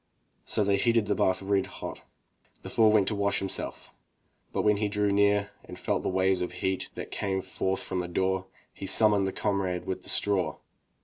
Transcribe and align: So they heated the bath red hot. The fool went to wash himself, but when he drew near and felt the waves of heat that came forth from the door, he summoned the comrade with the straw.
So 0.45 0.63
they 0.63 0.77
heated 0.77 1.05
the 1.05 1.13
bath 1.13 1.43
red 1.43 1.67
hot. 1.67 2.01
The 2.63 2.71
fool 2.71 2.91
went 2.91 3.07
to 3.09 3.15
wash 3.15 3.37
himself, 3.37 3.93
but 4.51 4.63
when 4.63 4.77
he 4.77 4.87
drew 4.87 5.11
near 5.11 5.51
and 5.63 5.77
felt 5.77 6.01
the 6.01 6.09
waves 6.09 6.41
of 6.41 6.53
heat 6.53 6.89
that 6.95 7.11
came 7.11 7.39
forth 7.43 7.83
from 7.83 7.99
the 7.99 8.07
door, 8.07 8.47
he 8.73 8.87
summoned 8.87 9.27
the 9.27 9.31
comrade 9.31 9.85
with 9.85 10.01
the 10.01 10.09
straw. 10.09 10.55